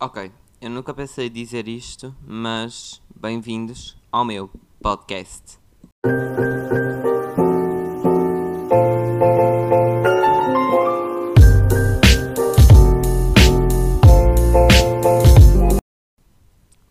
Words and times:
Ok, 0.00 0.32
eu 0.60 0.68
nunca 0.68 0.92
pensei 0.92 1.30
dizer 1.30 1.68
isto, 1.68 2.14
mas 2.26 3.00
bem-vindos 3.14 3.96
ao 4.10 4.24
meu 4.24 4.50
podcast. 4.82 5.56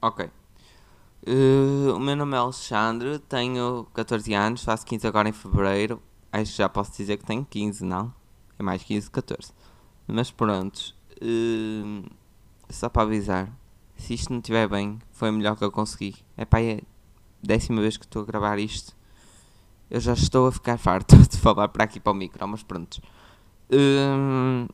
Ok. 0.01 0.29
Uh, 1.27 1.93
o 1.93 1.99
meu 1.99 2.15
nome 2.15 2.35
é 2.35 2.39
Alexandre, 2.39 3.19
tenho 3.19 3.85
14 3.93 4.33
anos, 4.33 4.63
faço 4.63 4.85
15 4.85 5.05
agora 5.05 5.27
em 5.27 5.33
fevereiro. 5.33 6.01
Acho 6.31 6.51
que 6.51 6.57
já 6.57 6.69
posso 6.69 6.93
dizer 6.93 7.17
que 7.17 7.25
tenho 7.25 7.45
15, 7.45 7.83
não? 7.83 8.13
É 8.57 8.63
mais 8.63 8.81
15 8.81 9.11
14. 9.11 9.51
Mas 10.07 10.31
pronto. 10.31 10.95
Uh, 11.21 12.09
só 12.75 12.89
para 12.89 13.03
avisar. 13.03 13.49
Se 13.95 14.13
isto 14.13 14.31
não 14.31 14.39
estiver 14.39 14.67
bem, 14.67 14.99
foi 15.11 15.29
o 15.29 15.33
melhor 15.33 15.55
que 15.55 15.63
eu 15.63 15.71
consegui. 15.71 16.15
É 16.35 16.45
pá, 16.45 16.59
é 16.61 16.75
a 16.75 16.81
décima 17.41 17.81
vez 17.81 17.97
que 17.97 18.05
estou 18.05 18.23
a 18.23 18.25
gravar 18.25 18.59
isto. 18.59 18.95
Eu 19.89 19.99
já 19.99 20.13
estou 20.13 20.47
a 20.47 20.51
ficar 20.51 20.77
farto 20.77 21.15
de 21.29 21.37
falar 21.37 21.67
para 21.69 21.83
aqui 21.83 21.99
para 21.99 22.11
o 22.11 22.15
micro, 22.15 22.47
mas 22.47 22.63
pronto. 22.63 23.01
Uh, 23.71 24.67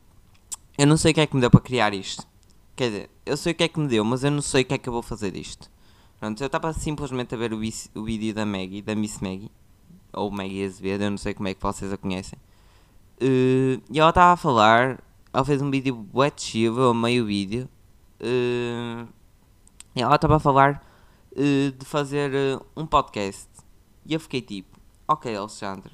eu 0.78 0.86
não 0.86 0.96
sei 0.96 1.12
o 1.12 1.14
que 1.14 1.20
é 1.20 1.26
que 1.26 1.34
me 1.34 1.40
deu 1.40 1.50
para 1.50 1.60
criar 1.60 1.92
isto. 1.94 2.26
Quer 2.74 2.88
dizer, 2.88 3.10
eu 3.26 3.36
sei 3.36 3.52
o 3.52 3.54
que 3.54 3.64
é 3.64 3.68
que 3.68 3.78
me 3.78 3.86
deu, 3.86 4.04
mas 4.04 4.24
eu 4.24 4.30
não 4.30 4.40
sei 4.40 4.62
o 4.62 4.64
que 4.64 4.74
é 4.74 4.78
que 4.78 4.88
eu 4.88 4.92
vou 4.92 5.02
fazer 5.02 5.30
disto. 5.30 5.70
Pronto, 6.18 6.40
eu 6.42 6.46
estava 6.46 6.72
simplesmente 6.72 7.34
a 7.34 7.38
ver 7.38 7.52
o, 7.52 7.58
o, 7.58 8.04
vídeo 8.04 8.34
da 8.34 8.46
Maggie, 8.46 8.82
da 8.82 8.94
Miss 8.94 9.20
Maggie, 9.20 9.50
ou 10.12 10.30
Maggie 10.30 10.64
Azevedo, 10.64 11.04
eu 11.04 11.10
não 11.10 11.18
sei 11.18 11.34
como 11.34 11.48
é 11.48 11.54
que 11.54 11.62
vocês 11.62 11.92
a 11.92 11.96
conhecem. 11.96 12.38
Uh, 13.22 13.82
e 13.90 14.00
ela 14.00 14.10
estava 14.10 14.32
a 14.32 14.36
falar, 14.36 15.02
ela 15.32 15.44
fez 15.44 15.60
um 15.60 15.70
vídeo 15.70 15.94
bué 15.94 16.32
chill, 16.34 16.94
meio 16.94 17.26
vídeo. 17.26 17.68
Uh, 18.20 19.08
ela 19.94 20.14
estava 20.14 20.36
a 20.36 20.40
falar 20.40 20.84
uh, 21.32 21.72
de 21.72 21.84
fazer 21.84 22.30
um 22.76 22.86
podcast. 22.86 23.48
E 24.04 24.14
eu 24.14 24.20
fiquei 24.20 24.42
tipo, 24.42 24.78
ok 25.08 25.34
Alexandre, 25.34 25.92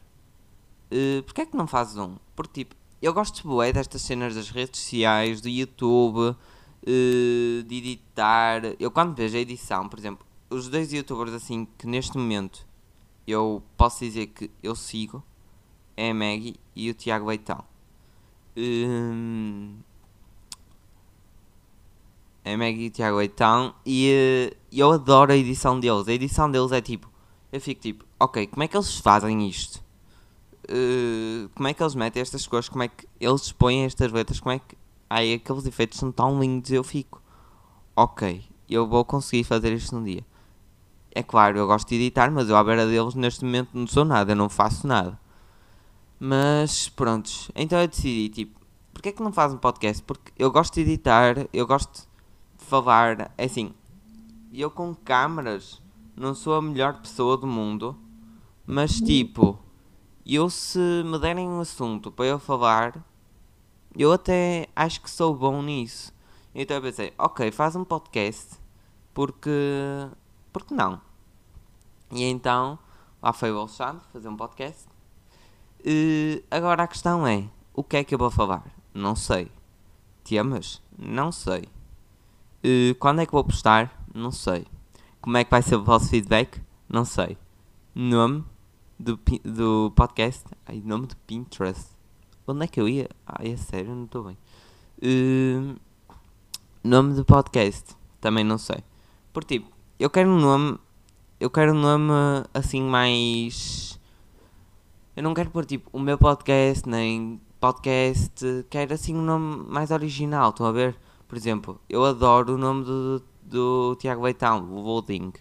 uh, 0.91 1.23
porquê 1.23 1.43
é 1.43 1.47
que 1.47 1.57
não 1.57 1.67
fazes 1.67 1.97
um? 1.97 2.17
Porque 2.35 2.65
tipo, 2.65 2.77
eu 3.01 3.13
gosto 3.13 3.47
bué 3.47 3.73
destas 3.73 4.03
cenas 4.03 4.35
das 4.35 4.51
redes 4.51 4.81
sociais, 4.81 5.41
do 5.41 5.49
YouTube 5.49 6.19
uh, 6.19 7.63
de 7.67 7.77
editar. 7.77 8.63
Eu 8.79 8.91
quando 8.91 9.15
vejo 9.15 9.37
a 9.37 9.41
edição, 9.41 9.89
por 9.89 9.99
exemplo, 9.99 10.27
os 10.51 10.69
dois 10.69 10.93
youtubers 10.93 11.33
assim 11.33 11.67
que 11.79 11.87
neste 11.87 12.17
momento 12.17 12.67
eu 13.27 13.63
posso 13.77 14.01
dizer 14.01 14.29
que 14.29 14.51
eu 14.63 14.75
sigo 14.77 15.23
é 15.97 16.11
a 16.11 16.15
Maggie 16.15 16.57
e 16.75 16.91
o 16.91 16.95
Tiago 16.95 17.27
Leitão. 17.27 17.65
Um, 18.57 19.77
é 22.47 22.57
Maggie 22.57 22.87
e 22.87 22.91
Tiago 22.91 23.19
Leitão 23.19 23.75
e 23.85 24.53
uh, 24.53 24.57
eu 24.73 24.93
adoro 24.93 25.33
a 25.33 25.37
edição 25.37 25.79
deles. 25.81 26.07
A 26.07 26.13
edição 26.13 26.51
deles 26.51 26.71
é 26.71 26.81
tipo, 26.81 27.11
eu 27.53 27.61
fico 27.61 27.81
tipo, 27.81 28.05
ok, 28.21 28.47
como 28.47 28.63
é 28.63 28.69
que 28.69 28.77
eles 28.77 28.99
fazem 28.99 29.49
isto? 29.49 29.85
Uh, 30.71 31.49
como 31.55 31.67
é 31.69 31.75
que 31.75 31.83
eles 31.83 31.95
metem 31.95 32.23
estas 32.23 32.47
coisas? 32.47 32.69
Como 32.69 32.85
é 32.85 32.89
que 32.89 33.07
eles 33.21 33.51
põem 33.51 33.85
estas 33.85 34.13
letras? 34.13 34.39
Como 34.39 34.53
é 34.53 34.61
que 34.61 34.77
Aí 35.09 35.35
aqueles 35.35 35.67
efeitos 35.67 35.99
são 35.99 36.11
tão 36.11 36.41
lindos, 36.41 36.71
eu 36.73 36.83
fico, 36.83 37.23
ok, 37.95 38.45
eu 38.69 38.87
vou 38.87 39.05
conseguir 39.05 39.45
fazer 39.45 39.73
isto 39.73 39.97
um 39.97 40.03
dia. 40.03 40.25
É 41.13 41.23
claro, 41.23 41.57
eu 41.59 41.67
gosto 41.67 41.89
de 41.89 41.95
editar, 41.95 42.31
mas 42.31 42.49
eu 42.49 42.57
à 42.57 42.65
beira 42.65 42.87
deles 42.87 43.15
neste 43.15 43.45
momento 43.45 43.71
não 43.73 43.87
sou 43.87 44.05
nada, 44.05 44.33
eu 44.33 44.37
não 44.37 44.49
faço 44.49 44.87
nada. 44.87 45.19
Mas 46.19 46.89
pronto, 46.89 47.31
então 47.55 47.81
eu 47.81 47.87
decidi, 47.87 48.29
tipo, 48.29 48.61
porque 48.93 49.11
é 49.11 49.13
que 49.13 49.23
não 49.23 49.33
faz 49.33 49.53
um 49.55 49.59
podcast? 49.59 50.03
Porque 50.03 50.33
eu 50.37 50.51
gosto 50.51 50.75
de 50.75 50.81
editar, 50.81 51.47
eu 51.53 51.67
gosto 51.67 52.09
falar, 52.67 53.33
é 53.39 53.45
assim, 53.45 53.73
eu 54.53 54.71
com 54.71 54.95
câmaras 54.95 55.81
não 56.17 56.35
sou 56.35 56.55
a 56.55 56.63
melhor 56.63 57.01
pessoa 57.01 57.37
do 57.37 57.47
mundo, 57.47 57.97
mas 58.67 59.01
tipo, 59.01 59.59
eu 60.25 60.51
se 60.51 60.79
me 61.05 61.19
derem 61.19 61.47
um 61.49 61.61
assunto 61.61 62.11
para 62.11 62.27
eu 62.27 62.39
falar, 62.39 63.05
eu 63.95 64.13
até 64.13 64.69
acho 64.75 65.01
que 65.01 65.11
sou 65.11 65.35
bom 65.35 65.63
nisso. 65.63 66.13
Então 66.55 66.77
eu 66.77 66.83
pensei, 66.83 67.13
ok, 67.19 67.51
faz 67.51 67.77
um 67.77 67.85
podcast, 67.85 68.57
porque. 69.15 69.51
porque 70.53 70.75
não? 70.75 71.01
E 72.11 72.25
então, 72.25 72.79
lá 73.23 73.33
foi 73.33 73.53
o 73.53 73.59
Alexandre 73.59 74.03
fazer 74.13 74.29
um 74.29 74.37
podcast. 74.37 74.87
Uh, 75.81 76.43
agora 76.51 76.83
a 76.83 76.89
questão 76.89 77.27
é, 77.27 77.49
o 77.73 77.85
que 77.85 77.99
é 77.99 78.05
que 78.05 78.15
eu 78.15 78.19
vou 78.19 78.31
falar? 78.31 78.65
Não 78.93 79.15
sei. 79.15 79.51
Temas? 80.25 80.83
Não 80.99 81.31
sei. 81.31 81.76
Uh, 82.67 82.97
quando 82.97 83.21
é 83.21 83.27
que 83.27 83.31
vou 83.31 83.45
postar? 83.45 84.05
Não 84.13 84.33
sei. 84.33 84.67
Como 85.21 85.37
é 85.37 85.45
que 85.45 85.51
vai 85.53 85.63
ser 85.63 85.77
o 85.77 85.85
vosso 85.85 86.09
feedback? 86.09 86.61
Não 86.89 87.05
sei. 87.05 87.39
Nome 87.95 88.45
do, 88.99 89.17
do 89.45 89.93
podcast? 89.95 90.43
Ai, 90.67 90.83
nome 90.85 91.07
do 91.07 91.17
Pinterest. 91.19 91.95
Onde 92.45 92.65
é 92.65 92.67
que 92.67 92.81
eu 92.81 92.89
ia? 92.89 93.09
Ah, 93.25 93.39
é 93.41 93.57
sério, 93.57 93.95
não 93.95 94.07
estou 94.07 94.25
bem. 94.25 94.37
Uh, 95.01 95.77
nome 96.83 97.15
do 97.15 97.25
podcast, 97.25 97.95
também 98.21 98.43
não 98.43 98.59
sei. 98.59 98.83
Por 99.33 99.45
tipo, 99.45 99.71
eu 99.97 100.11
quero 100.11 100.29
um 100.29 100.41
nome. 100.41 100.77
Eu 101.39 101.51
quero 101.51 101.73
um 101.73 101.81
nome 101.81 102.13
assim 102.53 102.83
mais. 102.83 103.97
Eu 105.15 105.23
não 105.23 105.35
quero 105.35 105.51
pôr 105.51 105.65
tipo 105.65 105.89
o 105.93 106.01
meu 106.01 106.19
podcast, 106.19 106.89
nem 106.89 107.41
podcast. 107.61 108.45
Quero 108.69 108.93
assim 108.93 109.15
um 109.15 109.23
nome 109.23 109.69
mais 109.69 109.93
original, 109.93 110.51
estão 110.51 110.67
a 110.67 110.73
ver? 110.73 110.97
Por 111.29 111.37
exemplo, 111.37 111.81
eu 111.89 112.05
adoro 112.05 112.55
o 112.55 112.59
nome 112.59 112.85
do, 112.85 113.23
do 113.43 113.97
Tiago 113.97 114.23
Leitão, 114.23 114.73
o 114.73 114.83
Volding. 114.83 115.33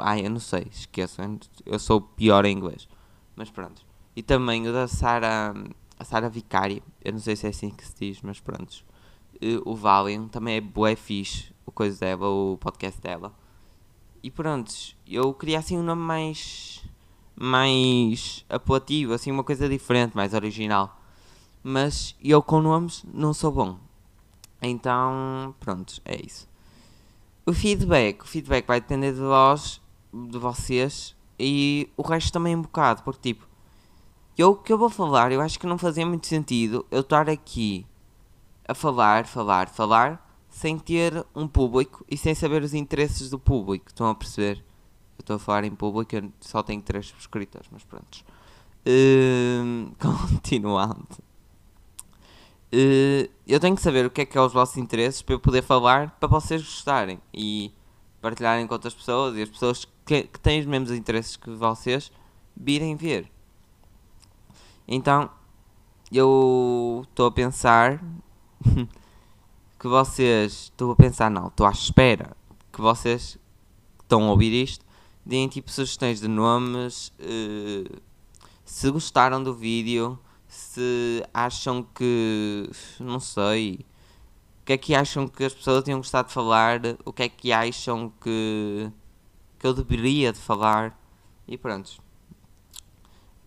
Ai, 0.00 0.26
eu 0.26 0.30
não 0.30 0.40
sei, 0.40 0.66
esqueço. 0.70 1.20
Eu 1.64 1.78
sou 1.78 2.00
pior 2.00 2.44
em 2.44 2.56
inglês. 2.56 2.88
Mas 3.34 3.50
pronto. 3.50 3.84
E 4.14 4.22
também 4.22 4.66
o 4.66 4.72
da 4.72 4.88
Sara 4.88 5.52
a 5.98 6.04
Sara 6.04 6.28
Vicária, 6.28 6.82
eu 7.02 7.12
não 7.12 7.18
sei 7.18 7.36
se 7.36 7.46
é 7.46 7.50
assim 7.50 7.70
que 7.70 7.86
se 7.86 7.94
diz, 7.98 8.20
mas 8.22 8.38
pronto. 8.38 8.84
o 9.64 9.74
Valium 9.74 10.28
também 10.28 10.56
é 10.56 10.60
bué 10.60 10.94
fixe, 10.94 11.52
o 11.64 11.72
coisa 11.72 12.00
dela, 12.00 12.28
o 12.28 12.58
podcast 12.58 13.00
dela. 13.00 13.32
E 14.22 14.30
pronto, 14.30 14.72
eu 15.06 15.32
queria 15.32 15.58
assim 15.58 15.78
um 15.78 15.82
nome 15.82 16.02
mais 16.02 16.82
mais 17.38 18.44
apelativo, 18.48 19.12
assim 19.12 19.30
uma 19.30 19.44
coisa 19.44 19.68
diferente, 19.68 20.16
mais 20.16 20.34
original. 20.34 20.98
Mas 21.62 22.16
eu 22.22 22.42
com 22.42 22.60
nomes 22.60 23.04
não 23.12 23.34
sou 23.34 23.52
bom. 23.52 23.78
Então, 24.60 25.54
pronto, 25.60 26.00
é 26.04 26.20
isso. 26.24 26.48
O 27.44 27.52
feedback, 27.52 28.22
o 28.22 28.26
feedback 28.26 28.66
vai 28.66 28.80
depender 28.80 29.12
de 29.12 29.20
vós, 29.20 29.80
de 30.12 30.38
vocês 30.38 31.14
e 31.38 31.88
o 31.96 32.02
resto 32.02 32.32
também 32.32 32.56
um 32.56 32.62
bocado, 32.62 33.02
porque 33.02 33.32
tipo, 33.32 33.46
eu 34.36 34.54
que 34.56 34.72
eu 34.72 34.78
vou 34.78 34.90
falar, 34.90 35.32
eu 35.32 35.40
acho 35.40 35.58
que 35.58 35.66
não 35.66 35.78
fazia 35.78 36.04
muito 36.04 36.26
sentido 36.26 36.84
eu 36.90 37.00
estar 37.00 37.28
aqui 37.28 37.86
a 38.66 38.74
falar, 38.74 39.26
falar, 39.26 39.68
falar, 39.68 40.26
sem 40.48 40.78
ter 40.78 41.24
um 41.34 41.46
público 41.46 42.04
e 42.10 42.16
sem 42.16 42.34
saber 42.34 42.62
os 42.62 42.74
interesses 42.74 43.30
do 43.30 43.38
público. 43.38 43.86
Estão 43.88 44.08
a 44.08 44.14
perceber? 44.14 44.58
Eu 45.18 45.20
estou 45.20 45.36
a 45.36 45.38
falar 45.38 45.64
em 45.64 45.74
público, 45.74 46.16
eu 46.16 46.32
só 46.40 46.62
tenho 46.62 46.82
três 46.82 47.06
subscritores, 47.06 47.68
mas 47.70 47.84
pronto. 47.84 48.24
Uh, 48.86 49.94
continuando. 50.00 51.06
Uh, 52.72 53.30
eu 53.46 53.60
tenho 53.60 53.76
que 53.76 53.82
saber 53.82 54.04
o 54.04 54.10
que 54.10 54.22
é 54.22 54.26
que 54.26 54.36
é 54.36 54.40
os 54.40 54.52
vossos 54.52 54.76
interesses 54.76 55.22
para 55.22 55.34
eu 55.34 55.40
poder 55.40 55.62
falar 55.62 56.10
para 56.18 56.28
vocês 56.28 56.60
gostarem 56.60 57.20
e 57.32 57.72
partilharem 58.20 58.66
com 58.66 58.74
outras 58.74 58.92
pessoas 58.92 59.36
e 59.36 59.42
as 59.42 59.48
pessoas 59.48 59.86
que, 60.04 60.24
que 60.24 60.40
têm 60.40 60.60
os 60.60 60.66
mesmos 60.66 60.90
interesses 60.90 61.36
que 61.36 61.50
vocês 61.50 62.10
virem 62.56 62.96
ver. 62.96 63.30
Então, 64.88 65.30
eu 66.10 67.04
estou 67.08 67.26
a 67.26 67.32
pensar 67.32 68.02
que 69.78 69.88
vocês. 69.88 70.52
Estou 70.64 70.92
a 70.92 70.96
pensar, 70.96 71.30
não, 71.30 71.48
estou 71.48 71.66
à 71.66 71.70
espera 71.70 72.36
que 72.72 72.80
vocês 72.80 73.38
que 73.98 74.04
estão 74.04 74.24
a 74.24 74.30
ouvir 74.30 74.52
isto 74.52 74.84
deem 75.24 75.48
tipo 75.48 75.70
sugestões 75.70 76.20
de 76.20 76.28
nomes. 76.28 77.12
Uh, 77.18 78.00
se 78.64 78.90
gostaram 78.90 79.42
do 79.42 79.54
vídeo, 79.54 80.18
se 80.76 81.24
acham 81.32 81.82
que. 81.82 82.68
Não 83.00 83.18
sei. 83.18 83.86
O 84.60 84.66
que 84.66 84.74
é 84.74 84.78
que 84.78 84.94
acham 84.94 85.26
que 85.26 85.44
as 85.44 85.54
pessoas 85.54 85.82
tinham 85.84 85.98
gostado 85.98 86.28
de 86.28 86.34
falar? 86.34 86.80
O 87.04 87.12
que 87.12 87.22
é 87.22 87.28
que 87.28 87.50
acham 87.52 88.12
que. 88.20 88.90
que 89.58 89.66
eu 89.66 89.72
deveria 89.72 90.32
de 90.32 90.38
falar? 90.38 90.98
E 91.48 91.56
pronto. 91.56 91.98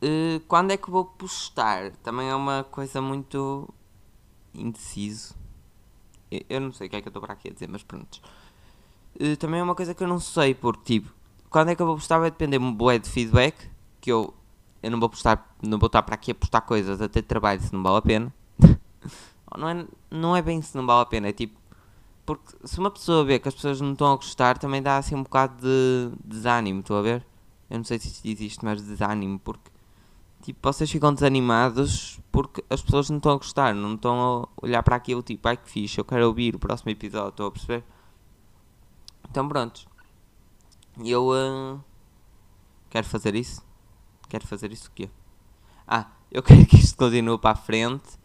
Uh, 0.01 0.39
quando 0.47 0.71
é 0.71 0.77
que 0.77 0.89
vou 0.89 1.05
postar? 1.05 1.91
Também 1.97 2.29
é 2.29 2.35
uma 2.35 2.63
coisa 2.63 2.99
muito 2.99 3.71
indeciso. 4.53 5.35
Eu, 6.31 6.41
eu 6.49 6.61
não 6.61 6.73
sei 6.73 6.87
o 6.87 6.89
que 6.89 6.95
é 6.95 7.01
que 7.01 7.07
eu 7.07 7.11
estou 7.11 7.21
para 7.21 7.33
aqui 7.33 7.49
a 7.49 7.53
dizer, 7.53 7.67
mas 7.67 7.83
pronto. 7.83 8.21
Uh, 9.21 9.35
também 9.37 9.59
é 9.59 9.63
uma 9.63 9.75
coisa 9.75 9.93
que 9.93 10.03
eu 10.03 10.07
não 10.07 10.19
sei, 10.19 10.55
porque 10.55 10.99
tipo, 10.99 11.13
quando 11.49 11.69
é 11.69 11.75
que 11.75 11.81
eu 11.81 11.85
vou 11.85 11.95
postar 11.95 12.17
vai 12.17 12.31
depender 12.31 12.57
um 12.57 12.73
bué 12.73 12.97
de 12.97 13.09
feedback. 13.09 13.69
Que 14.01 14.11
eu, 14.11 14.33
eu 14.81 14.91
não 14.91 14.99
vou 14.99 15.09
postar, 15.09 15.55
não 15.61 15.77
vou 15.77 15.87
estar 15.87 16.03
para 16.03 16.15
aqui 16.15 16.31
a 16.31 16.35
postar 16.35 16.61
coisas 16.61 17.01
a 17.01 17.09
ter 17.09 17.21
trabalho 17.23 17.61
se 17.61 17.73
não 17.73 17.83
vale 17.83 17.97
a 17.97 18.01
pena. 18.01 18.33
não, 19.57 19.69
é, 19.69 19.87
não 20.09 20.35
é 20.35 20.41
bem 20.41 20.61
se 20.61 20.75
não 20.75 20.85
vale 20.85 21.01
a 21.01 21.05
pena, 21.05 21.27
é 21.27 21.33
tipo, 21.33 21.59
Porque 22.25 22.55
se 22.63 22.79
uma 22.79 22.91
pessoa 22.91 23.25
vê 23.25 23.39
que 23.39 23.47
as 23.47 23.55
pessoas 23.55 23.81
não 23.81 23.93
estão 23.93 24.11
a 24.13 24.15
gostar, 24.15 24.57
também 24.57 24.81
dá 24.81 24.97
assim 24.97 25.15
um 25.15 25.23
bocado 25.23 25.61
de 25.61 26.11
desânimo, 26.23 26.79
estou 26.79 26.97
a 26.97 27.01
ver? 27.01 27.25
Eu 27.69 27.77
não 27.77 27.83
sei 27.83 27.99
se 27.99 28.07
isto 28.07 28.27
existe, 28.27 28.65
mas 28.65 28.81
desânimo, 28.81 29.39
porque 29.39 29.69
tipo, 30.41 30.59
vocês 30.61 30.89
ficam 30.89 31.13
desanimados 31.13 32.19
porque 32.31 32.63
as 32.69 32.81
pessoas 32.81 33.09
não 33.09 33.17
estão 33.17 33.33
a 33.33 33.37
gostar, 33.37 33.73
não 33.75 33.95
estão 33.95 34.49
a 34.59 34.65
olhar 34.65 34.81
para 34.83 34.95
aquilo 34.95 35.21
tipo, 35.21 35.47
ai 35.47 35.57
que 35.57 35.69
fixe, 35.69 35.99
eu 35.99 36.05
quero 36.05 36.25
ouvir 36.27 36.55
o 36.55 36.59
próximo 36.59 36.91
episódio, 36.91 37.29
estou 37.29 37.47
a 37.47 37.51
perceber? 37.51 37.83
Então 39.29 39.47
pronto. 39.47 39.87
Eu 41.03 41.29
uh, 41.29 41.83
quero 42.89 43.05
fazer 43.07 43.35
isso. 43.35 43.68
Quero 44.29 44.47
fazer 44.47 44.71
isso 44.71 44.87
o 44.87 44.91
quê? 44.91 45.09
Ah, 45.87 46.11
eu 46.31 46.41
quero 46.43 46.65
que 46.65 46.77
isto 46.77 46.95
continue 46.95 47.37
para 47.37 47.51
a 47.51 47.55
frente. 47.55 48.17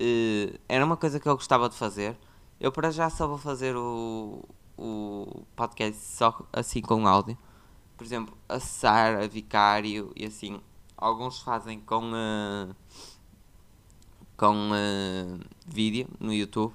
Uh, 0.00 0.58
era 0.68 0.84
uma 0.84 0.96
coisa 0.96 1.20
que 1.20 1.28
eu 1.28 1.34
gostava 1.34 1.68
de 1.68 1.76
fazer. 1.76 2.16
Eu 2.60 2.70
para 2.70 2.90
já 2.90 3.10
só 3.10 3.26
vou 3.26 3.38
fazer 3.38 3.76
o, 3.76 4.44
o 4.78 5.44
podcast 5.56 6.00
só 6.00 6.46
assim 6.52 6.80
com 6.80 7.06
áudio. 7.06 7.36
Por 7.96 8.04
exemplo, 8.04 8.36
a 8.48 8.60
Sara, 8.60 9.26
Vicário 9.28 10.12
e 10.16 10.26
assim. 10.26 10.60
Alguns 10.96 11.40
fazem 11.40 11.80
com, 11.80 12.12
uh, 12.12 12.74
com 14.36 14.70
uh, 14.70 15.40
vídeo 15.66 16.06
no 16.20 16.32
YouTube. 16.32 16.72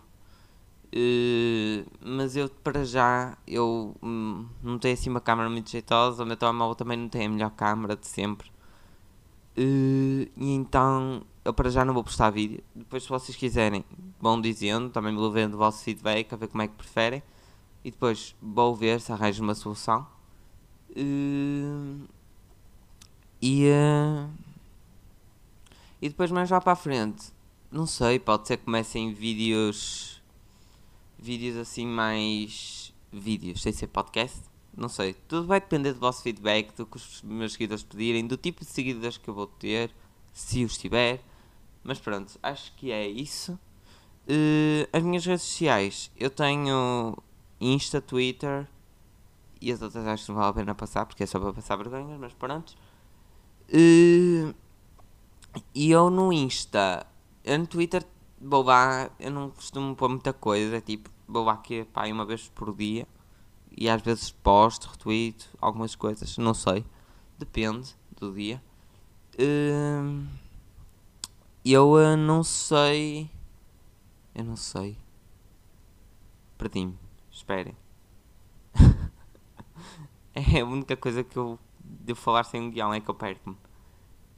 Uh, 0.87 1.85
mas 2.01 2.35
eu 2.35 2.49
para 2.49 2.85
já 2.85 3.37
eu 3.45 3.93
hum, 4.01 4.47
não 4.63 4.79
tenho 4.79 4.93
assim 4.93 5.09
uma 5.09 5.19
câmera 5.19 5.49
muito 5.49 5.69
jeitosa, 5.69 6.23
o 6.23 6.25
meu 6.25 6.37
telemóvel 6.37 6.75
também 6.75 6.97
não 6.97 7.09
tem 7.09 7.25
a 7.25 7.29
melhor 7.29 7.51
câmera 7.51 7.95
de 7.95 8.07
sempre. 8.07 8.49
Uh, 9.57 10.29
e 10.37 10.53
então 10.53 11.23
eu 11.43 11.51
para 11.51 11.69
já 11.69 11.83
não 11.83 11.93
vou 11.93 12.03
postar 12.03 12.29
vídeo. 12.29 12.63
Depois 12.75 13.03
se 13.03 13.09
vocês 13.09 13.35
quiserem 13.35 13.83
vão 14.19 14.39
dizendo, 14.39 14.89
também 14.89 15.15
vou 15.15 15.31
vendo 15.31 15.55
o 15.55 15.57
vosso 15.57 15.83
feedback, 15.83 16.31
a 16.33 16.35
ver 16.35 16.47
como 16.47 16.61
é 16.61 16.67
que 16.67 16.75
preferem. 16.75 17.23
E 17.83 17.89
depois 17.89 18.35
vou 18.41 18.75
ver 18.75 19.01
se 19.01 19.11
arranjo 19.11 19.43
uma 19.43 19.55
solução. 19.55 20.05
Uh, 20.91 22.07
e, 23.41 23.65
uh, 23.67 24.29
e 26.01 26.09
depois 26.09 26.31
mais 26.31 26.49
lá 26.49 26.59
para 26.59 26.73
a 26.73 26.75
frente, 26.75 27.31
não 27.71 27.85
sei, 27.85 28.19
pode 28.19 28.47
ser 28.47 28.57
que 28.57 28.65
comecem 28.65 29.13
vídeos, 29.13 30.21
vídeos 31.17 31.55
assim 31.57 31.85
mais 31.85 32.93
vídeos, 33.11 33.61
sem 33.61 33.71
ser 33.71 33.87
podcast, 33.87 34.41
não 34.77 34.87
sei, 34.87 35.13
tudo 35.27 35.47
vai 35.47 35.59
depender 35.59 35.91
do 35.93 35.99
vosso 35.99 36.21
feedback, 36.21 36.71
do 36.75 36.85
que 36.85 36.97
os 36.97 37.23
meus 37.23 37.53
seguidores 37.53 37.83
pedirem, 37.83 38.27
do 38.27 38.37
tipo 38.37 38.63
de 38.63 38.69
seguidores 38.69 39.17
que 39.17 39.27
eu 39.27 39.33
vou 39.33 39.47
ter, 39.47 39.91
se 40.31 40.63
os 40.63 40.77
tiver, 40.77 41.19
mas 41.83 41.99
pronto, 41.99 42.37
acho 42.43 42.71
que 42.75 42.91
é 42.91 43.07
isso. 43.07 43.59
Uh, 44.29 44.87
as 44.93 45.01
minhas 45.01 45.25
redes 45.25 45.41
sociais, 45.41 46.11
eu 46.15 46.29
tenho 46.29 47.17
Insta, 47.59 47.99
Twitter 47.99 48.67
e 49.59 49.71
as 49.71 49.81
outras 49.81 50.05
acho 50.05 50.25
que 50.25 50.31
não 50.31 50.37
vale 50.37 50.51
a 50.51 50.53
pena 50.53 50.75
passar 50.75 51.07
porque 51.07 51.23
é 51.23 51.25
só 51.25 51.39
para 51.39 51.53
passar 51.53 51.75
vergonhas, 51.77 52.19
mas 52.19 52.33
pronto. 52.33 52.75
Uh, 53.69 54.53
e 55.73 55.89
eu 55.89 56.11
no 56.11 56.31
Insta, 56.31 57.07
eu 57.43 57.57
no 57.57 57.65
Twitter 57.65 58.05
vou 58.39 58.61
lá, 58.63 59.09
eu 59.19 59.31
não 59.31 59.49
costumo 59.49 59.95
pôr 59.95 60.09
muita 60.09 60.33
coisa, 60.33 60.79
tipo, 60.81 61.09
vou 61.27 61.43
lá 61.45 61.53
aqui 61.53 61.83
pá, 61.85 62.05
uma 62.07 62.25
vez 62.25 62.47
por 62.49 62.75
dia 62.75 63.07
e 63.77 63.87
às 63.87 64.01
vezes 64.01 64.31
posto, 64.31 64.89
retweet, 64.89 65.47
algumas 65.61 65.95
coisas, 65.95 66.37
não 66.37 66.53
sei, 66.53 66.83
depende 67.37 67.95
do 68.19 68.33
dia. 68.33 68.61
Uh, 69.35 70.25
eu 71.63 71.91
uh, 71.91 72.17
não 72.17 72.43
sei, 72.43 73.29
eu 74.33 74.43
não 74.43 74.55
sei, 74.55 74.97
perdi-me, 76.57 76.97
esperem. 77.31 77.77
é 80.33 80.61
a 80.61 80.65
única 80.65 80.97
coisa 80.97 81.23
que 81.23 81.37
eu 81.37 81.59
devo 81.79 82.19
falar 82.19 82.43
sem 82.45 82.59
um 82.59 82.71
guião, 82.71 82.91
é 82.91 82.99
que 82.99 83.09
eu 83.09 83.13
perco-me. 83.15 83.55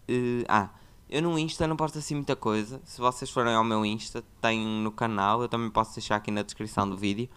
Uh, 0.10 0.44
ah, 0.50 0.70
eu 1.10 1.22
no 1.22 1.40
Insta 1.40 1.66
não 1.66 1.78
posto 1.78 1.98
assim 1.98 2.16
muita 2.16 2.36
coisa. 2.36 2.82
Se 2.84 3.00
vocês 3.00 3.32
forem 3.32 3.56
ao 3.56 3.64
meu 3.64 3.86
Insta, 3.86 4.24
tem 4.42 4.66
no 4.66 4.92
canal, 4.92 5.42
eu 5.42 5.48
também 5.48 5.70
posso 5.70 5.96
deixar 5.96 6.18
aqui 6.18 6.30
na 6.30 6.44
descrição 6.44 6.90
do 6.90 6.98
vídeo. 6.98 7.30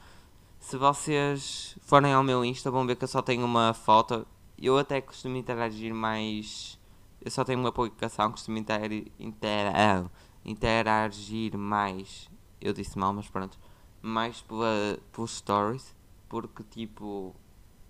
Se 0.62 0.76
vocês 0.78 1.76
forem 1.82 2.12
ao 2.12 2.22
meu 2.22 2.44
Insta, 2.44 2.70
vão 2.70 2.86
ver 2.86 2.96
que 2.96 3.04
eu 3.04 3.08
só 3.08 3.20
tenho 3.20 3.44
uma 3.44 3.74
foto. 3.74 4.26
Eu 4.56 4.78
até 4.78 5.00
costumo 5.00 5.36
interagir 5.36 5.92
mais. 5.92 6.78
Eu 7.20 7.30
só 7.30 7.44
tenho 7.44 7.58
uma 7.58 7.72
publicação, 7.72 8.30
costumo 8.30 8.58
inter... 8.58 9.10
Inter... 9.18 9.72
Ah, 9.74 10.08
interagir 10.44 11.58
mais. 11.58 12.30
Eu 12.60 12.72
disse 12.72 12.96
mal, 12.96 13.12
mas 13.12 13.28
pronto. 13.28 13.58
Mais 14.00 14.40
pela... 14.40 14.98
pelos 15.12 15.36
stories. 15.36 15.94
Porque 16.28 16.62
tipo 16.62 17.34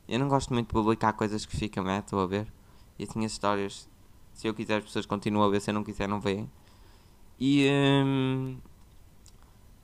eu 0.08 0.18
não 0.18 0.28
gosto 0.28 0.52
muito 0.52 0.68
de 0.68 0.72
publicar 0.72 1.12
coisas 1.12 1.46
que 1.46 1.56
ficam, 1.56 1.88
é? 1.88 1.98
Estou 1.98 2.20
a 2.20 2.26
ver. 2.26 2.52
E 2.98 3.04
assim 3.04 3.24
as 3.24 3.32
histórias, 3.32 3.88
se 4.32 4.46
eu 4.48 4.54
quiser 4.54 4.78
as 4.78 4.84
pessoas 4.84 5.06
continuam 5.06 5.46
a 5.46 5.50
ver, 5.50 5.60
se 5.60 5.70
eu 5.70 5.74
não 5.74 5.84
quiser 5.84 6.08
não 6.08 6.20
veem. 6.20 6.50
E. 7.38 7.68
Hum, 7.70 8.58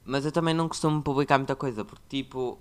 mas 0.05 0.25
eu 0.25 0.33
também 0.33 0.55
não 0.55 0.69
costumo 0.69 1.03
publicar 1.03 1.39
muita 1.39 1.55
coisa, 1.55 1.85
porque 1.85 2.03
tipo. 2.09 2.59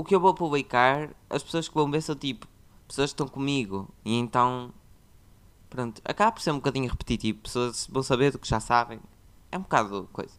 O 0.00 0.02
que 0.02 0.14
eu 0.14 0.20
vou 0.20 0.32
publicar, 0.32 1.10
as 1.28 1.42
pessoas 1.42 1.68
que 1.68 1.74
vão 1.74 1.90
ver 1.90 2.00
são 2.00 2.16
tipo. 2.16 2.48
Pessoas 2.88 3.10
que 3.10 3.12
estão 3.12 3.28
comigo. 3.28 3.86
E 4.02 4.16
então. 4.16 4.72
Pronto, 5.68 6.00
acaba 6.02 6.32
por 6.32 6.40
ser 6.40 6.52
um 6.52 6.54
bocadinho 6.54 6.88
repetitivo. 6.88 7.40
Pessoas 7.40 7.86
vão 7.86 8.02
saber 8.02 8.32
do 8.32 8.38
que 8.38 8.48
já 8.48 8.60
sabem. 8.60 8.98
É 9.52 9.58
um 9.58 9.60
bocado 9.60 10.08
coisa. 10.10 10.32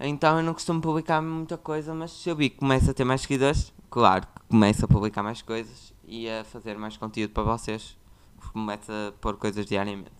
Então 0.00 0.38
eu 0.38 0.42
não 0.42 0.52
costumo 0.52 0.80
publicar 0.80 1.22
muita 1.22 1.56
coisa, 1.56 1.94
mas 1.94 2.10
se 2.10 2.28
eu 2.28 2.34
vi 2.34 2.50
que 2.50 2.56
começa 2.56 2.90
a 2.90 2.94
ter 2.94 3.04
mais 3.04 3.20
seguidores, 3.20 3.72
claro 3.88 4.26
que 4.26 4.42
começo 4.48 4.84
a 4.84 4.88
publicar 4.88 5.22
mais 5.22 5.40
coisas 5.40 5.94
e 6.04 6.28
a 6.28 6.42
fazer 6.42 6.76
mais 6.76 6.96
conteúdo 6.96 7.30
para 7.30 7.44
vocês. 7.44 7.96
Começo 8.52 8.90
a 8.90 9.12
pôr 9.20 9.36
coisas 9.36 9.64
diariamente. 9.64 10.10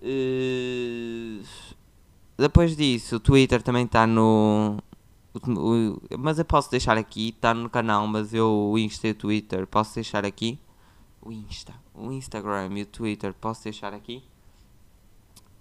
Uh, 0.00 1.44
depois 2.38 2.76
disso, 2.76 3.16
o 3.16 3.20
Twitter 3.20 3.60
também 3.64 3.84
está 3.84 4.06
no. 4.06 4.78
Mas 6.18 6.38
eu 6.38 6.44
posso 6.44 6.70
deixar 6.70 6.98
aqui, 6.98 7.30
está 7.30 7.54
no 7.54 7.70
canal, 7.70 8.06
mas 8.06 8.34
eu 8.34 8.50
o 8.50 8.78
Insta 8.78 9.08
e 9.08 9.12
o 9.12 9.14
Twitter 9.14 9.66
posso 9.66 9.94
deixar 9.94 10.24
aqui. 10.24 10.58
O 11.22 11.32
Insta, 11.32 11.74
o 11.94 12.12
Instagram 12.12 12.70
e 12.78 12.82
o 12.82 12.86
Twitter 12.86 13.32
posso 13.32 13.64
deixar 13.64 13.94
aqui. 13.94 14.22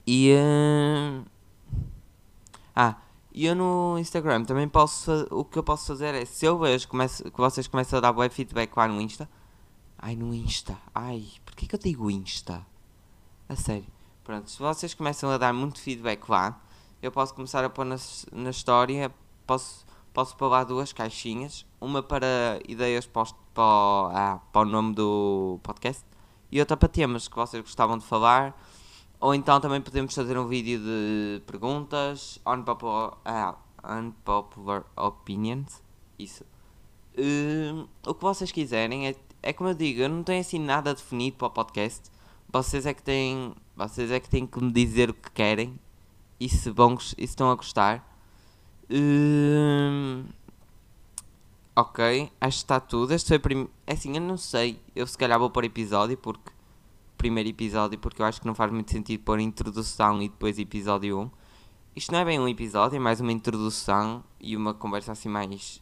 E. 0.06 0.34
Uh, 0.34 1.26
ah, 2.76 2.96
e 3.34 3.46
eu 3.46 3.56
no 3.56 3.98
Instagram 3.98 4.44
também 4.44 4.68
posso. 4.68 5.28
O 5.32 5.46
que 5.46 5.58
eu 5.58 5.64
posso 5.64 5.88
fazer 5.88 6.14
é, 6.16 6.26
se 6.26 6.46
eu 6.46 6.58
vejo 6.60 6.88
que 6.88 7.38
vocês 7.38 7.68
começam 7.68 7.98
a 7.98 8.02
dar 8.02 8.12
web 8.12 8.34
feedback 8.34 8.76
lá 8.76 8.88
no 8.88 9.00
Insta. 9.00 9.30
Ai, 9.98 10.16
no 10.16 10.34
Insta. 10.34 10.78
Ai, 10.94 11.26
porquê 11.46 11.66
que 11.68 11.76
eu 11.76 11.80
digo 11.80 12.12
Insta? 12.12 12.66
A 13.48 13.56
sério. 13.56 13.88
Pronto, 14.24 14.50
se 14.50 14.60
vocês 14.60 14.94
começam 14.94 15.30
a 15.30 15.38
dar 15.38 15.54
muito 15.54 15.80
feedback 15.80 16.28
lá, 16.30 16.60
eu 17.02 17.12
posso 17.12 17.34
começar 17.34 17.64
a 17.64 17.70
pôr 17.70 17.86
na, 17.86 17.96
na 18.32 18.50
história. 18.50 19.14
Posso, 19.46 19.86
posso 20.14 20.36
pôr 20.36 20.48
lá 20.48 20.64
duas 20.64 20.94
caixinhas. 20.94 21.66
Uma 21.80 22.02
para 22.04 22.60
ideias 22.68 23.06
para, 23.06 23.26
para, 23.54 23.64
ah, 23.64 24.40
para 24.52 24.62
o 24.62 24.66
nome 24.66 24.94
do 24.94 25.60
podcast 25.64 26.04
e 26.52 26.60
outra 26.60 26.76
para 26.76 26.90
temas 26.90 27.28
que 27.28 27.36
vocês 27.36 27.64
gostavam 27.64 27.98
de 27.98 28.06
falar 28.06 28.56
ou 29.22 29.36
então 29.36 29.62
também 29.62 29.80
podemos 29.80 30.16
fazer 30.16 30.36
um 30.36 30.48
vídeo 30.48 30.80
de 30.80 31.44
perguntas, 31.46 32.40
unpopular, 32.44 33.20
ah, 33.24 33.56
unpopular 34.00 34.84
opinions. 34.98 35.84
Isso. 36.18 36.44
Uh, 37.16 37.88
o 38.08 38.16
que 38.16 38.22
vocês 38.24 38.52
quiserem. 38.52 39.08
É, 39.08 39.16
é 39.44 39.54
como 39.54 39.70
eu 39.70 39.76
digo, 39.76 40.02
eu 40.02 40.10
não 40.10 40.24
tenho 40.24 40.42
assim 40.42 40.58
nada 40.58 40.96
definido 40.96 41.38
para 41.38 41.48
o 41.50 41.52
podcast. 41.52 42.10
Vocês 42.52 42.88
é 42.88 42.96
que 42.96 43.04
têm. 43.04 43.54
Vocês 43.76 44.10
é 44.10 44.20
que 44.20 44.28
têm 44.28 44.48
que 44.48 44.60
me 44.60 44.72
dizer 44.72 45.12
o 45.12 45.14
que 45.14 45.30
querem. 45.30 45.80
E 46.40 46.50
se, 46.50 46.72
vão, 46.72 46.96
e 46.96 47.00
se 47.00 47.16
estão 47.20 47.52
a 47.52 47.56
gostar. 47.56 48.11
Uh, 48.92 50.26
ok, 51.76 52.32
acho 52.42 52.58
que 52.58 52.64
está 52.64 52.80
tudo. 52.80 53.14
Este 53.14 53.40
foi. 53.40 53.70
É 53.88 53.94
assim, 53.94 54.14
eu 54.16 54.22
não 54.22 54.38
sei. 54.38 54.80
Eu 54.96 55.08
se 55.08 55.18
calhar 55.18 55.40
vou 55.40 55.50
pôr 55.50 55.64
episódio 55.64 56.18
porque 56.18 56.52
primeiro 57.22 57.50
episódio, 57.50 58.00
porque 58.00 58.20
eu 58.20 58.26
acho 58.26 58.42
que 58.42 58.48
não 58.48 58.56
faz 58.56 58.72
muito 58.72 58.90
sentido 58.90 59.24
pôr 59.24 59.40
introdução 59.40 60.22
e 60.24 60.28
depois 60.28 60.58
episódio 60.58 61.20
1. 61.20 61.32
Isto 61.96 62.12
não 62.14 62.20
é 62.20 62.26
bem 62.26 62.40
um 62.40 62.48
episódio, 62.48 62.96
é 62.96 63.00
mais 63.00 63.22
uma 63.22 63.32
introdução 63.32 64.24
e 64.40 64.58
uma 64.58 64.74
conversa 64.74 65.12
assim 65.12 65.30
mais 65.30 65.82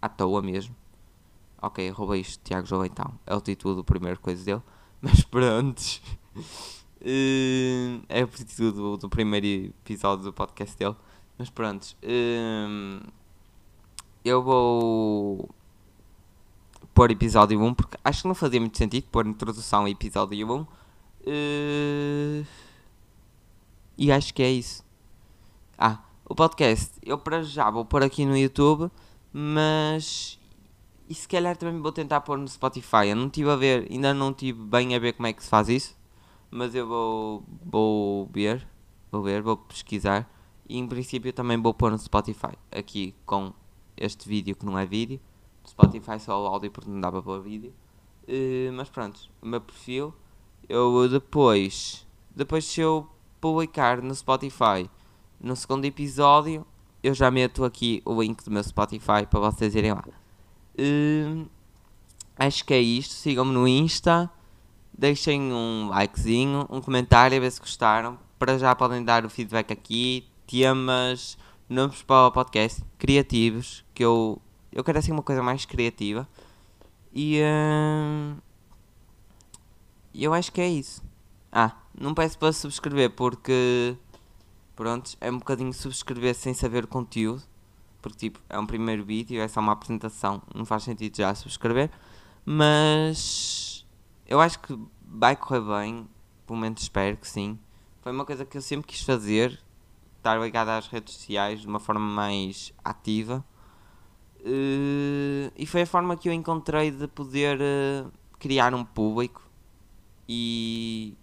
à 0.00 0.08
toa 0.08 0.40
mesmo. 0.40 0.76
Ok, 1.60 1.90
roubei 1.90 2.20
isto, 2.20 2.40
Tiago 2.44 2.64
João 2.64 2.84
então. 2.84 3.12
É 3.26 3.34
o 3.34 3.40
título 3.40 3.74
do 3.74 3.82
primeiro 3.82 4.20
coisa 4.20 4.44
dele. 4.44 4.62
Mas 5.02 5.24
pronto. 5.24 5.82
uh, 6.36 8.04
é 8.08 8.22
o 8.22 8.28
título 8.28 8.96
do, 8.96 9.08
primeiro 9.08 9.46
episódio 9.84 10.24
do 10.24 10.32
podcast 10.32 10.78
dele. 10.78 10.94
Mas 11.38 11.48
pronto. 11.48 11.96
Uh, 12.02 13.06
eu 14.24 14.42
vou 14.42 15.48
pôr 16.92 17.12
episódio 17.12 17.62
1, 17.62 17.74
porque 17.74 17.96
acho 18.02 18.22
que 18.22 18.28
não 18.28 18.34
fazia 18.34 18.60
muito 18.60 18.76
sentido 18.76 19.04
pôr 19.04 19.24
introdução 19.26 19.84
a 19.84 19.90
episódio 19.90 20.52
1. 20.52 20.60
Uh, 20.60 20.66
eh, 21.26 22.44
e 23.96 24.10
acho 24.10 24.34
que 24.34 24.42
é 24.42 24.50
isso. 24.50 24.84
Ah, 25.78 26.00
o 26.28 26.34
podcast, 26.34 26.92
eu 27.04 27.16
para 27.18 27.42
já 27.42 27.70
vou 27.70 27.84
pôr 27.84 28.02
aqui 28.02 28.26
no 28.26 28.36
YouTube, 28.36 28.90
mas. 29.32 30.38
E 31.08 31.14
se 31.14 31.26
calhar 31.28 31.56
também 31.56 31.80
vou 31.80 31.92
tentar 31.92 32.20
pôr 32.22 32.36
no 32.36 32.48
Spotify. 32.48 33.08
Eu 33.08 33.16
não 33.16 33.28
estive 33.28 33.50
a 33.50 33.56
ver, 33.56 33.86
ainda 33.90 34.12
não 34.12 34.30
estive 34.30 34.60
bem 34.60 34.94
a 34.94 34.98
ver 34.98 35.12
como 35.14 35.28
é 35.28 35.32
que 35.32 35.42
se 35.42 35.48
faz 35.48 35.68
isso, 35.68 35.96
mas 36.50 36.74
eu 36.74 36.86
vou, 36.86 37.44
vou 37.64 38.26
ver, 38.32 38.66
vou 39.10 39.22
ver, 39.22 39.40
vou 39.40 39.56
pesquisar. 39.56 40.28
E 40.68 40.78
em 40.78 40.86
princípio 40.86 41.32
também 41.32 41.60
vou 41.60 41.72
pôr 41.72 41.90
no 41.90 41.98
Spotify, 41.98 42.52
aqui 42.70 43.14
com 43.24 43.52
este 43.96 44.28
vídeo 44.28 44.54
que 44.54 44.66
não 44.66 44.78
é 44.78 44.84
vídeo. 44.84 45.20
No 45.62 45.68
Spotify 45.68 46.20
só 46.20 46.42
o 46.42 46.46
áudio 46.46 46.70
porque 46.70 46.90
não 46.90 47.00
dá 47.00 47.10
para 47.10 47.22
pôr 47.22 47.40
vídeo. 47.40 47.72
Uh, 48.28 48.72
mas 48.74 48.90
pronto, 48.90 49.18
o 49.40 49.46
meu 49.46 49.60
perfil, 49.60 50.12
eu 50.68 51.08
depois, 51.08 52.06
depois 52.36 52.64
se 52.66 52.80
eu 52.80 53.08
publicar 53.40 54.02
no 54.02 54.14
Spotify 54.14 54.88
no 55.40 55.56
segundo 55.56 55.84
episódio, 55.84 56.66
eu 57.02 57.14
já 57.14 57.30
meto 57.30 57.64
aqui 57.64 58.02
o 58.04 58.20
link 58.20 58.44
do 58.44 58.50
meu 58.50 58.62
Spotify 58.62 59.26
para 59.28 59.40
vocês 59.40 59.74
irem 59.74 59.92
lá. 59.92 60.04
Uh, 60.78 61.48
acho 62.36 62.64
que 62.64 62.74
é 62.74 62.80
isto. 62.80 63.14
Sigam-me 63.14 63.52
no 63.52 63.66
Insta. 63.66 64.30
Deixem 64.92 65.52
um 65.52 65.88
likezinho, 65.88 66.66
um 66.68 66.80
comentário 66.80 67.36
a 67.36 67.40
ver 67.40 67.50
se 67.50 67.60
gostaram. 67.60 68.18
Para 68.38 68.58
já 68.58 68.74
podem 68.74 69.04
dar 69.04 69.24
o 69.24 69.30
feedback 69.30 69.72
aqui. 69.72 70.28
Temas, 70.48 71.38
nomes 71.68 72.02
para 72.02 72.26
o 72.26 72.32
podcast, 72.32 72.82
criativos. 72.98 73.84
Que 73.94 74.04
eu, 74.04 74.42
eu 74.72 74.82
quero 74.82 74.98
assim 74.98 75.12
uma 75.12 75.22
coisa 75.22 75.42
mais 75.42 75.64
criativa. 75.64 76.28
E 77.12 77.40
uh, 77.40 78.36
eu 80.12 80.34
acho 80.34 80.50
que 80.50 80.60
é 80.60 80.68
isso. 80.68 81.02
Ah, 81.52 81.76
não 81.96 82.14
peço 82.14 82.36
para 82.38 82.52
subscrever 82.52 83.10
porque 83.10 83.96
Pronto, 84.78 85.16
é 85.20 85.28
um 85.28 85.38
bocadinho 85.38 85.72
subscrever 85.72 86.36
sem 86.36 86.54
saber 86.54 86.84
o 86.84 86.86
conteúdo. 86.86 87.42
Porque, 88.00 88.16
tipo, 88.16 88.38
é 88.48 88.56
um 88.56 88.64
primeiro 88.64 89.04
vídeo, 89.04 89.42
é 89.42 89.48
só 89.48 89.58
uma 89.58 89.72
apresentação, 89.72 90.40
não 90.54 90.64
faz 90.64 90.84
sentido 90.84 91.16
já 91.16 91.34
subscrever. 91.34 91.90
Mas 92.44 93.84
eu 94.24 94.40
acho 94.40 94.60
que 94.60 94.78
vai 95.04 95.34
correr 95.34 95.62
bem, 95.62 96.08
pelo 96.46 96.60
menos 96.60 96.80
espero 96.80 97.16
que 97.16 97.26
sim. 97.26 97.58
Foi 98.02 98.12
uma 98.12 98.24
coisa 98.24 98.44
que 98.44 98.56
eu 98.56 98.62
sempre 98.62 98.86
quis 98.86 99.02
fazer, 99.02 99.60
estar 100.18 100.38
ligado 100.38 100.68
às 100.68 100.86
redes 100.86 101.14
sociais 101.14 101.60
de 101.60 101.66
uma 101.66 101.80
forma 101.80 102.00
mais 102.00 102.72
ativa. 102.84 103.44
Uh, 104.40 105.50
e 105.56 105.66
foi 105.66 105.82
a 105.82 105.86
forma 105.86 106.16
que 106.16 106.28
eu 106.28 106.32
encontrei 106.32 106.90
de 106.90 107.08
poder 107.08 107.58
uh, 107.58 108.12
criar 108.38 108.74
um 108.74 108.84
público. 108.84 109.42
E 110.28 111.14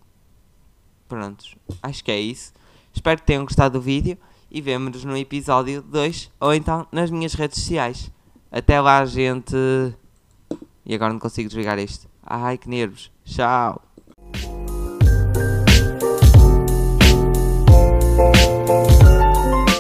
pronto, 1.08 1.46
acho 1.82 2.04
que 2.04 2.12
é 2.12 2.20
isso. 2.20 2.54
Espero 2.94 3.20
que 3.20 3.28
tenham 3.28 3.44
gostado 3.44 3.78
do 3.78 3.82
vídeo 3.82 4.18
e 4.50 4.62
vemo-nos 4.62 5.04
no 5.04 5.18
episódio 5.18 5.82
2 5.82 6.32
ou 6.40 6.54
então 6.54 6.88
nas 6.92 7.12
minhas 7.12 7.34
redes 7.34 7.60
sociais. 7.60 8.12
Até 8.52 8.80
lá, 8.80 9.06
gente. 9.06 9.56
E 10.86 10.96
agora 10.96 11.14
não 11.14 11.20
consigo 11.20 11.50
desligar 11.50 11.78
isto. 11.78 12.08
Ai, 12.24 12.58
que 12.58 12.70
nervos. 12.70 13.12
Tchau. 13.24 13.85